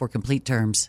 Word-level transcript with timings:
for 0.00 0.08
complete 0.08 0.46
terms. 0.46 0.88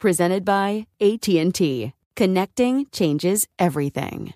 Presented 0.00 0.46
by 0.46 0.86
AT&T. 0.98 1.92
Connecting 2.16 2.86
changes 2.90 3.46
everything. 3.58 4.32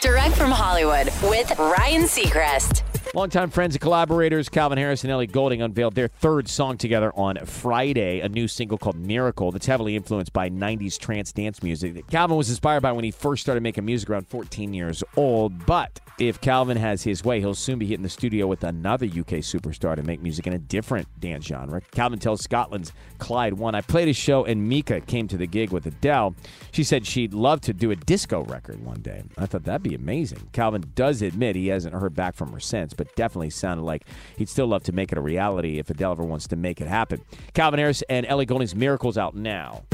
Direct 0.00 0.34
from 0.34 0.50
Hollywood 0.50 1.06
with 1.22 1.56
Ryan 1.60 2.02
Seacrest. 2.02 2.82
Longtime 3.16 3.48
friends 3.48 3.74
and 3.74 3.80
collaborators 3.80 4.50
Calvin 4.50 4.76
Harris 4.76 5.02
and 5.02 5.10
Ellie 5.10 5.26
Goulding 5.26 5.62
unveiled 5.62 5.94
their 5.94 6.08
third 6.08 6.48
song 6.48 6.76
together 6.76 7.10
on 7.16 7.38
Friday, 7.46 8.20
a 8.20 8.28
new 8.28 8.46
single 8.46 8.76
called 8.76 8.96
Miracle 8.96 9.50
that's 9.50 9.64
heavily 9.64 9.96
influenced 9.96 10.34
by 10.34 10.50
90s 10.50 10.98
trance 10.98 11.32
dance 11.32 11.62
music 11.62 11.94
that 11.94 12.08
Calvin 12.08 12.36
was 12.36 12.50
inspired 12.50 12.82
by 12.82 12.92
when 12.92 13.04
he 13.04 13.10
first 13.10 13.42
started 13.42 13.62
making 13.62 13.86
music 13.86 14.10
around 14.10 14.28
14 14.28 14.74
years 14.74 15.02
old. 15.16 15.64
But 15.64 15.98
if 16.18 16.42
Calvin 16.42 16.76
has 16.76 17.04
his 17.04 17.24
way, 17.24 17.40
he'll 17.40 17.54
soon 17.54 17.78
be 17.78 17.86
hitting 17.86 18.02
the 18.02 18.10
studio 18.10 18.46
with 18.46 18.64
another 18.64 19.06
UK 19.06 19.40
superstar 19.40 19.96
to 19.96 20.02
make 20.02 20.20
music 20.22 20.46
in 20.46 20.52
a 20.52 20.58
different 20.58 21.08
dance 21.18 21.46
genre. 21.46 21.80
Calvin 21.92 22.18
tells 22.18 22.42
Scotland's 22.42 22.92
Clyde 23.16 23.54
One, 23.54 23.74
I 23.74 23.80
played 23.80 24.08
a 24.08 24.12
show 24.12 24.44
and 24.44 24.68
Mika 24.68 25.00
came 25.00 25.26
to 25.28 25.38
the 25.38 25.46
gig 25.46 25.72
with 25.72 25.86
Adele. 25.86 26.34
She 26.70 26.84
said 26.84 27.06
she'd 27.06 27.32
love 27.32 27.62
to 27.62 27.72
do 27.72 27.90
a 27.92 27.96
disco 27.96 28.44
record 28.44 28.84
one 28.84 29.00
day. 29.00 29.22
I 29.38 29.46
thought 29.46 29.64
that'd 29.64 29.82
be 29.82 29.94
amazing. 29.94 30.50
Calvin 30.52 30.92
does 30.94 31.22
admit 31.22 31.56
he 31.56 31.68
hasn't 31.68 31.94
heard 31.94 32.14
back 32.14 32.34
from 32.34 32.52
her 32.52 32.60
since, 32.60 32.92
but 32.92 33.05
definitely 33.14 33.50
sounded 33.50 33.82
like 33.82 34.04
he'd 34.36 34.48
still 34.48 34.66
love 34.66 34.82
to 34.84 34.92
make 34.92 35.12
it 35.12 35.18
a 35.18 35.20
reality 35.20 35.78
if 35.78 35.90
Adele 35.90 36.12
ever 36.12 36.24
wants 36.24 36.48
to 36.48 36.56
make 36.56 36.80
it 36.80 36.88
happen. 36.88 37.20
Calvin 37.54 37.78
Harris 37.78 38.02
and 38.08 38.26
Ellie 38.26 38.46
Goulding's 38.46 38.74
Miracles 38.74 39.16
out 39.16 39.34
now. 39.34 39.84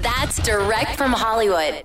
That's 0.00 0.38
direct 0.42 0.96
from 0.96 1.12
Hollywood. 1.12 1.84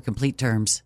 complete 0.00 0.38
terms. 0.38 0.82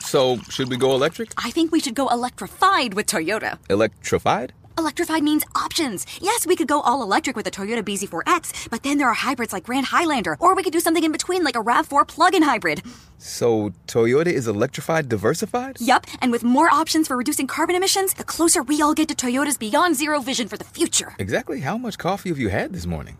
So, 0.00 0.36
should 0.50 0.68
we 0.68 0.76
go 0.76 0.94
electric? 0.94 1.32
I 1.42 1.50
think 1.50 1.72
we 1.72 1.80
should 1.80 1.94
go 1.94 2.08
electrified 2.08 2.92
with 2.92 3.06
Toyota. 3.06 3.58
Electrified? 3.70 4.52
Electrified 4.78 5.22
means 5.22 5.44
options. 5.54 6.06
Yes, 6.20 6.46
we 6.46 6.56
could 6.56 6.68
go 6.68 6.80
all 6.80 7.02
electric 7.02 7.36
with 7.36 7.46
a 7.46 7.50
Toyota 7.50 7.82
bZ4X, 7.82 8.70
but 8.70 8.82
then 8.82 8.98
there 8.98 9.08
are 9.08 9.14
hybrids 9.14 9.52
like 9.52 9.64
Grand 9.64 9.86
Highlander, 9.86 10.36
or 10.40 10.54
we 10.54 10.62
could 10.62 10.72
do 10.72 10.80
something 10.80 11.04
in 11.04 11.12
between 11.12 11.44
like 11.44 11.56
a 11.56 11.62
RAV4 11.62 12.06
plug-in 12.06 12.42
hybrid. 12.42 12.82
So, 13.18 13.72
Toyota 13.86 14.26
is 14.26 14.48
electrified 14.48 15.08
diversified? 15.08 15.80
Yup, 15.80 16.06
and 16.20 16.32
with 16.32 16.42
more 16.42 16.68
options 16.72 17.06
for 17.06 17.16
reducing 17.16 17.46
carbon 17.46 17.76
emissions, 17.76 18.14
the 18.14 18.24
closer 18.24 18.62
we 18.62 18.82
all 18.82 18.94
get 18.94 19.08
to 19.08 19.14
Toyota's 19.14 19.56
beyond 19.58 19.96
zero 19.96 20.20
vision 20.20 20.48
for 20.48 20.56
the 20.56 20.64
future. 20.64 21.14
Exactly 21.18 21.60
how 21.60 21.76
much 21.78 21.98
coffee 21.98 22.30
have 22.30 22.38
you 22.38 22.48
had 22.48 22.72
this 22.72 22.86
morning? 22.86 23.16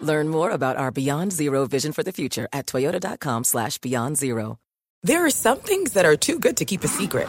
Learn 0.00 0.28
more 0.28 0.50
about 0.50 0.76
our 0.76 0.90
Beyond 0.90 1.32
Zero 1.32 1.64
vision 1.66 1.92
for 1.92 2.02
the 2.02 2.12
future 2.12 2.48
at 2.52 2.66
toyota.com 2.66 3.44
slash 3.44 3.78
beyond 3.78 4.18
zero. 4.18 4.58
There 5.04 5.24
are 5.24 5.30
some 5.30 5.58
things 5.58 5.92
that 5.92 6.04
are 6.04 6.16
too 6.16 6.38
good 6.38 6.56
to 6.56 6.64
keep 6.64 6.82
a 6.84 6.88
secret. 6.88 7.28